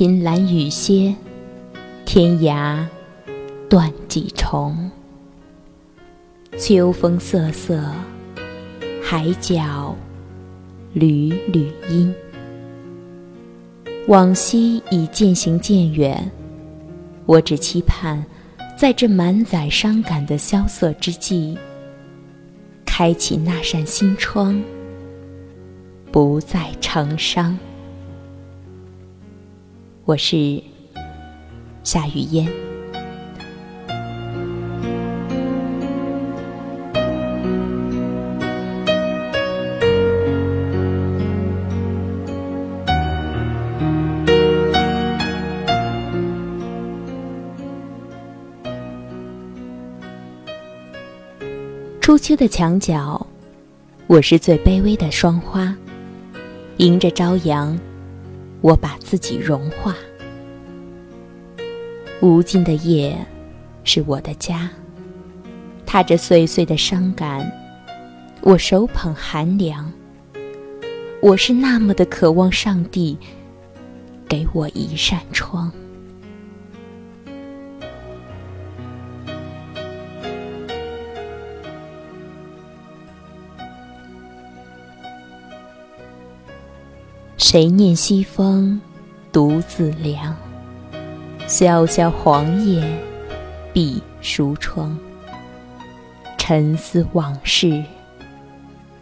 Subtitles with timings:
[0.00, 1.14] 凭栏雨歇，
[2.06, 2.82] 天涯
[3.68, 4.90] 断几重。
[6.56, 7.84] 秋风瑟瑟，
[9.02, 9.94] 海角
[10.94, 12.14] 缕缕音。
[14.08, 16.30] 往昔已渐行渐远，
[17.26, 18.24] 我只期盼，
[18.78, 21.58] 在这满载伤感的萧瑟之际，
[22.86, 24.58] 开启那扇心窗，
[26.10, 27.58] 不再成伤。
[30.06, 30.60] 我是
[31.84, 32.48] 夏雨嫣。
[52.00, 53.24] 初秋的墙角，
[54.08, 55.72] 我是最卑微的霜花，
[56.78, 57.78] 迎着朝阳。
[58.60, 59.96] 我把自己融化，
[62.20, 63.16] 无尽的夜
[63.84, 64.70] 是我的家。
[65.86, 67.50] 踏着碎碎的伤感，
[68.42, 69.90] 我手捧寒凉。
[71.22, 73.18] 我是那么的渴望上帝
[74.28, 75.72] 给我一扇窗。
[87.52, 88.80] 谁念西风
[89.32, 90.36] 独自凉？
[91.48, 92.80] 萧萧黄叶
[93.72, 94.96] 闭疏窗。
[96.38, 97.82] 沉思往事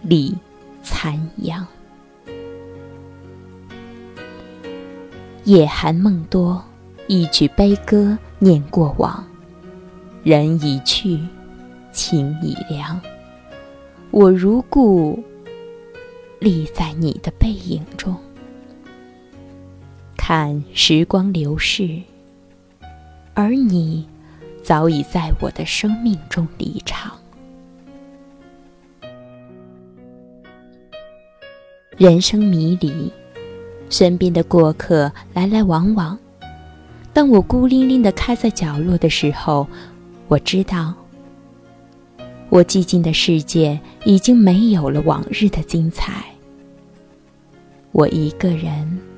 [0.00, 0.34] 立
[0.82, 1.66] 残阳。
[5.44, 6.64] 夜寒梦多，
[7.08, 9.22] 一曲悲歌念过往。
[10.22, 11.20] 人已去，
[11.92, 12.98] 情已凉。
[14.10, 15.22] 我如故，
[16.38, 18.16] 立在你的背影中。
[20.32, 22.00] 看时光流逝，
[23.34, 24.08] 而你
[24.62, 27.18] 早已在我的生命中离场。
[31.96, 33.12] 人生迷离，
[33.88, 36.16] 身边的过客来来往往。
[37.12, 39.66] 当我孤零零的开在角落的时候，
[40.28, 40.94] 我知道，
[42.50, 46.24] 我寂静的世界已经没有了往日的精彩。
[47.90, 49.09] 我一个人。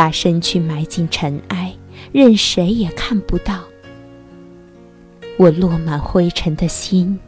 [0.00, 1.76] 把身躯埋进尘埃，
[2.10, 3.64] 任谁也看不到。
[5.36, 7.20] 我落满灰尘的心，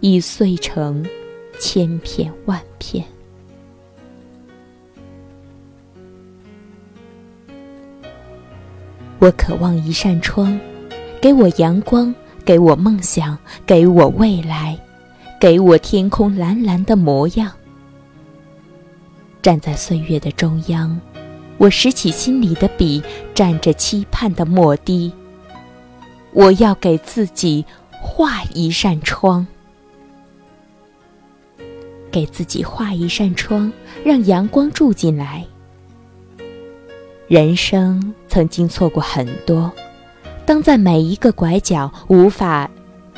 [0.00, 1.02] 已碎成
[1.58, 3.02] 千片万片。
[9.18, 10.60] 我渴望一扇窗，
[11.22, 14.78] 给我阳光，给我梦想，给我未来，
[15.40, 17.50] 给我天空蓝蓝的模样。
[19.40, 21.00] 站在岁月的中央。
[21.58, 23.02] 我拾起心里的笔，
[23.34, 25.12] 蘸着期盼的墨滴。
[26.32, 29.46] 我要给自己画一扇窗，
[32.10, 33.72] 给自己画一扇窗，
[34.04, 35.44] 让阳光住进来。
[37.28, 39.72] 人生曾经错过很多，
[40.44, 42.68] 当在每一个拐角无法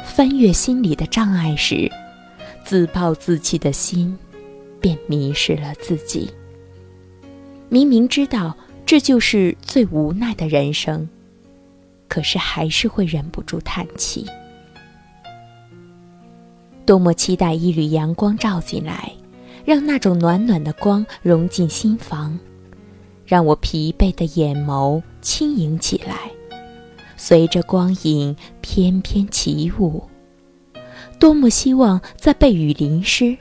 [0.05, 1.91] 翻越心里的障碍时，
[2.65, 4.17] 自暴自弃的心
[4.81, 6.31] 便迷失了自己。
[7.75, 11.09] 明明知道这就是最无奈的人生，
[12.07, 14.25] 可是还是会忍不住叹气。
[16.87, 19.11] 多么期待一缕阳光照进来，
[19.65, 22.39] 让那种暖暖的光融进心房，
[23.27, 26.31] 让我疲惫的眼眸轻盈起来，
[27.17, 30.00] 随着光影翩翩起舞。
[31.19, 33.37] 多么希望在被雨淋湿，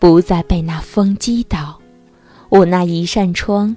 [0.00, 1.80] 不再被那风击倒。
[2.58, 3.76] 我那一扇窗，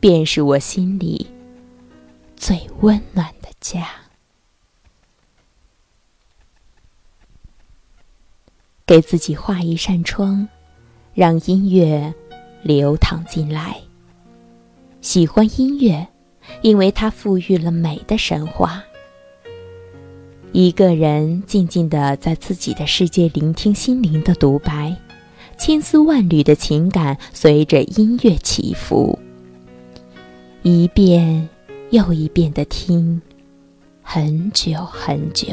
[0.00, 1.28] 便是我心里
[2.36, 3.86] 最温暖的家。
[8.84, 10.48] 给自己画一扇窗，
[11.14, 12.12] 让音乐
[12.64, 13.80] 流淌进来。
[15.00, 16.08] 喜欢音乐，
[16.62, 18.82] 因为它赋予了美的神话。
[20.50, 24.96] 一个人静静的在自己的世界，聆听心灵的独白。
[25.60, 29.18] 千丝万缕的情感随着音乐起伏，
[30.62, 31.46] 一遍
[31.90, 33.20] 又一遍的听，
[34.00, 35.48] 很久很久。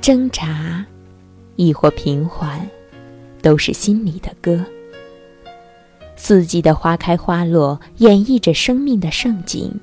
[0.00, 0.84] 挣扎，
[1.54, 2.68] 亦或平缓，
[3.40, 4.64] 都是心里的歌。
[6.16, 9.78] 四季的花开花落，演绎着生命的盛景。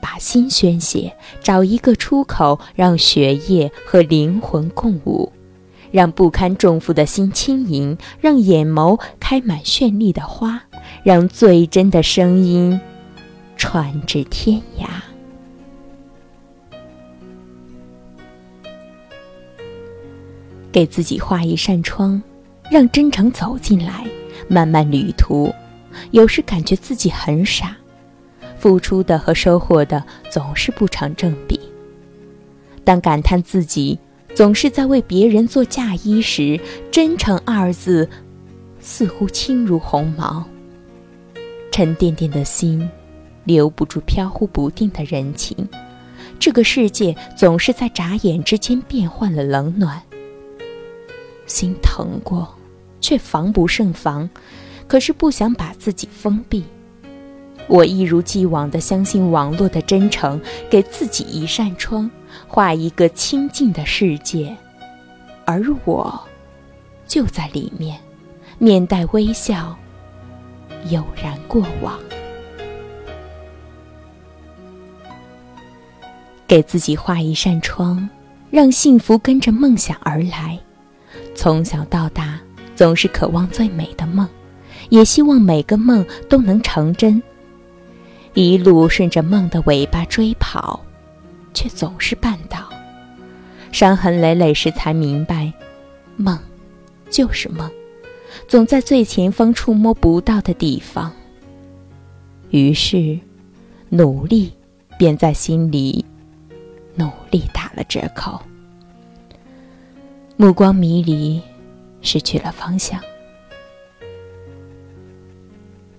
[0.00, 5.30] 把心宣泄，找一个出口，让血液和灵魂共舞。
[5.90, 10.62] 让不堪重负的心轻盈，让眼眸开满绚丽的花，
[11.02, 12.80] 让最真的声音
[13.56, 14.86] 传至天涯。
[20.72, 22.22] 给自己画一扇窗，
[22.70, 24.04] 让真诚走进来。
[24.48, 25.52] 漫漫旅途，
[26.10, 27.76] 有时感觉自己很傻，
[28.58, 31.58] 付出的和收获的总是不成正比。
[32.84, 33.98] 当感叹自己
[34.36, 36.60] 总是在为别人做嫁衣时，
[36.92, 38.06] 真诚二字
[38.78, 40.44] 似乎轻如鸿毛。
[41.72, 42.86] 沉甸甸的心，
[43.44, 45.56] 留不住飘忽不定的人情。
[46.38, 50.02] 这个世界总是在眨眼之间变换了冷暖。
[51.46, 52.46] 心疼过。
[52.98, 54.28] 却防不胜防，
[54.88, 56.64] 可是不想把自己封闭。
[57.68, 60.40] 我一如既往的相信网络的真诚，
[60.70, 62.10] 给自己一扇窗，
[62.46, 64.56] 画一个清静的世界，
[65.44, 66.18] 而我
[67.06, 67.98] 就在里面，
[68.58, 69.76] 面带微笑，
[70.90, 71.98] 悠然过往。
[76.46, 78.08] 给自己画一扇窗，
[78.50, 80.58] 让幸福跟着梦想而来，
[81.34, 82.38] 从小到大。
[82.76, 84.28] 总是渴望最美的梦，
[84.90, 87.22] 也希望每个梦都能成真。
[88.36, 90.78] 一路顺着梦的尾巴追跑，
[91.54, 92.68] 却总是绊倒，
[93.72, 95.50] 伤痕累累时才明白，
[96.16, 96.38] 梦
[97.08, 97.70] 就是梦，
[98.46, 101.10] 总在最前方触摸不到的地方。
[102.50, 103.18] 于是，
[103.88, 104.52] 努力
[104.98, 106.04] 便在心里
[106.94, 108.38] 努力打了折扣。
[110.36, 111.40] 目光迷离。
[112.02, 113.00] 失去了方向，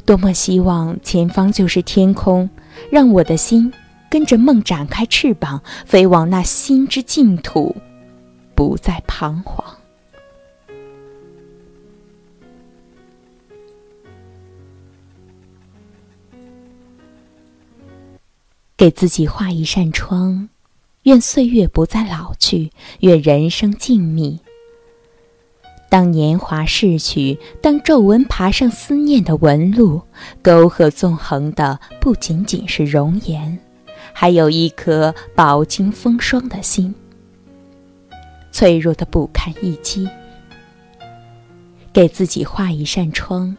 [0.07, 2.49] 多么希望前方就是天空，
[2.89, 3.73] 让我的心
[4.09, 7.75] 跟着梦展开翅膀，飞往那心之净土，
[8.55, 9.65] 不再彷徨。
[18.77, 20.47] 给自己画一扇窗，
[21.03, 22.71] 愿岁月不再老去，
[23.01, 24.39] 愿人生静谧。
[25.89, 30.01] 当年华逝去，当皱纹爬上思念的纹路，
[30.41, 33.57] 沟壑纵横的不仅仅是容颜，
[34.11, 36.93] 还有一颗饱经风霜的心，
[38.51, 40.07] 脆弱的不堪一击。
[41.93, 43.55] 给自己画一扇窗，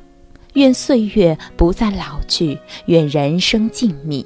[0.52, 4.24] 愿岁月不再老去，愿人生静谧。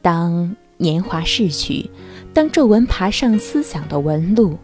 [0.00, 1.88] 当年华逝去，
[2.32, 4.58] 当皱纹爬上思想的纹路。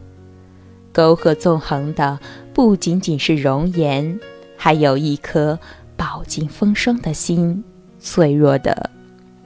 [0.92, 2.18] 沟壑纵横的
[2.52, 4.20] 不仅仅是容颜，
[4.56, 5.58] 还有一颗
[5.96, 7.64] 饱经风霜的心，
[7.98, 8.90] 脆弱的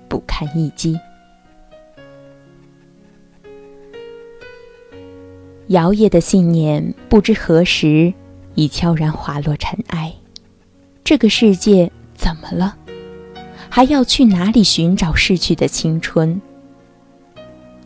[0.08, 0.98] 不堪一击。
[5.68, 8.12] 摇曳的信念，不知何时
[8.54, 10.12] 已悄然滑落尘埃。
[11.04, 12.76] 这个世界怎么了？
[13.68, 16.40] 还要去哪里寻找逝去的青春？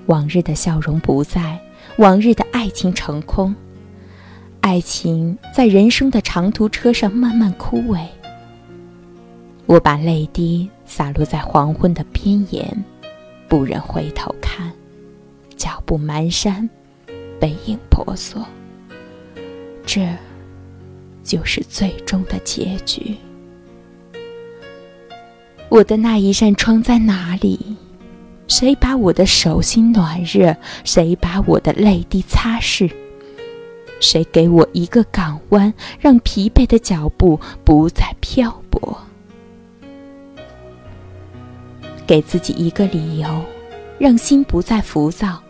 [0.07, 1.59] 往日的笑容不在。
[1.97, 3.55] 往日的爱情成空，
[4.61, 8.05] 爱情在人生的长途车上慢慢枯萎。
[9.67, 12.85] 我把泪滴洒落在黄昏的边沿，
[13.49, 14.73] 不忍回头看，
[15.57, 16.69] 脚步蹒跚，
[17.39, 18.45] 背影婆娑。
[19.85, 20.09] 这，
[21.23, 23.15] 就是最终的结局。
[25.69, 27.77] 我的那一扇窗在哪里？
[28.51, 30.57] 谁把我的手心暖热？
[30.83, 32.91] 谁把我的泪滴擦拭？
[34.01, 38.99] 谁给我一个港湾，让疲惫的脚步不再漂泊？
[42.05, 43.29] 给自己一个理由，
[44.01, 45.41] 让心不再浮躁。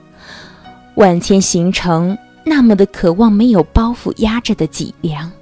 [0.97, 5.33] 万千行程，那么的渴望，没有包袱压着的脊梁，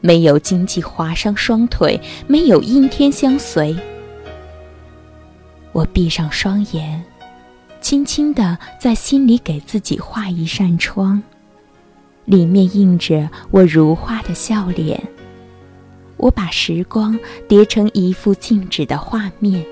[0.00, 3.76] 没有荆棘划伤双腿，没有阴天相随。
[5.72, 7.02] 我闭上双眼，
[7.80, 11.22] 轻轻地在心里给自己画一扇窗，
[12.24, 15.00] 里面映着我如花的笑脸。
[16.16, 19.64] 我把时光叠成一幅静止的画面，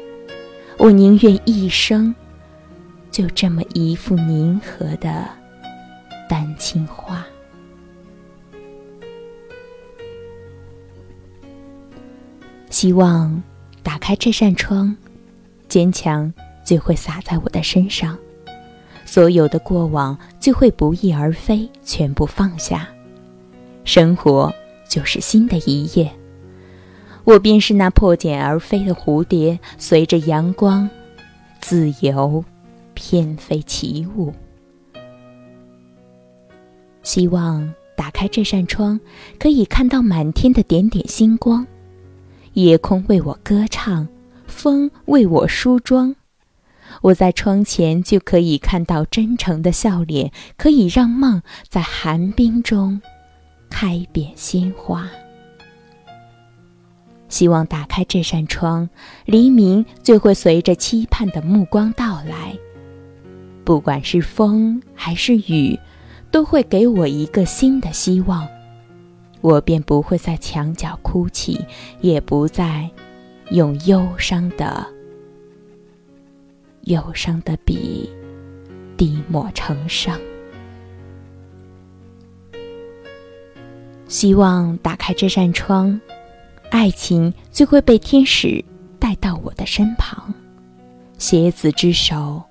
[0.78, 2.14] 我宁愿一生
[3.11, 5.28] 就这么一幅凝和的
[6.28, 7.26] 丹青画。
[12.71, 13.43] 希望
[13.83, 14.97] 打开这扇窗。
[15.68, 16.32] 坚强
[16.64, 18.18] 就会洒在我的身上，
[19.04, 22.88] 所有的过往就会不翼而飞，全部放下。
[23.84, 24.52] 生活
[24.88, 26.10] 就是新的一页，
[27.25, 30.88] 我便是那破茧而飞的蝴蝶，随着阳光，
[31.60, 32.44] 自由
[32.94, 34.32] 翩飞起舞。
[37.02, 39.00] 希望打开这扇窗，
[39.38, 41.66] 可以看到满天的点点星光。
[42.52, 44.06] 夜空为我歌唱，
[44.59, 46.17] 风为我梳妆。
[47.03, 53.00] 我在窗前就可以看到真诚的笑脸，可以让梦在寒冰中
[53.71, 55.09] 开遍鲜花。
[57.29, 58.88] 希望打开这扇窗，
[59.27, 62.59] 黎明就会随着期盼的目光到来。
[63.65, 65.79] 不管是风还是雨，
[66.33, 68.49] 都会给我一个新的希望。
[69.41, 71.65] 我便不会在墙角哭泣，
[72.00, 72.91] 也不再
[73.50, 74.87] 用忧伤的、
[76.83, 78.11] 忧伤的笔
[78.97, 80.19] 滴墨成伤。
[84.07, 85.99] 希望打开这扇窗，
[86.71, 88.62] 爱情就会被天使
[88.99, 90.33] 带到我的身旁，
[91.17, 92.43] 携子之手，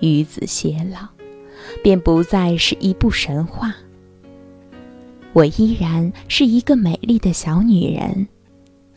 [0.00, 1.08] 与子偕老，
[1.82, 3.74] 便不再是一部神话。
[5.32, 8.28] 我依然是一个美丽的小女人，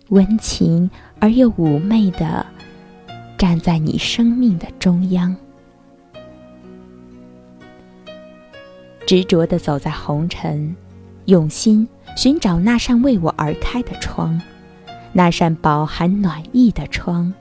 [0.10, 2.46] 温情而又妩媚的
[3.38, 5.36] 站在你生命的中央，
[9.06, 10.76] 执着的走在红尘，
[11.26, 14.40] 用心寻找那扇为我而开的窗，
[15.12, 17.34] 那扇饱含暖意的窗，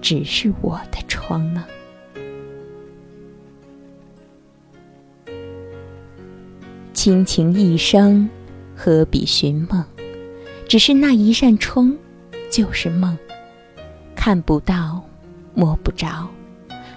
[0.00, 1.64] 只是我的窗呢。
[6.94, 8.28] 倾情一生，
[8.74, 9.84] 何必寻梦？
[10.70, 11.92] 只是那一扇窗，
[12.48, 13.18] 就是梦。
[14.14, 15.02] 看不到，
[15.52, 16.28] 摸不着，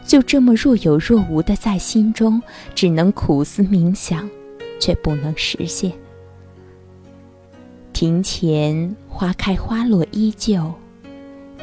[0.06, 2.40] 就这么若有若无的在心中，
[2.76, 4.30] 只能苦思冥想，
[4.80, 5.92] 却不能实现。
[7.94, 10.72] 庭前花开花落依旧，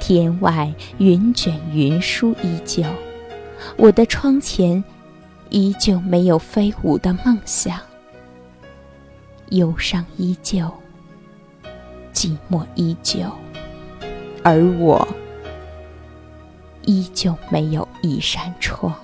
[0.01, 2.83] 天外云卷云舒依旧，
[3.77, 4.83] 我的窗前
[5.51, 7.79] 依旧没有飞舞的梦想。
[9.51, 10.69] 忧伤依旧，
[12.21, 13.21] 寂寞依旧，
[14.45, 15.09] 而我
[16.83, 18.95] 依旧没有一扇窗。